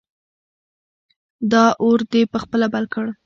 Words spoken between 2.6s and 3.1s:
بل کړ!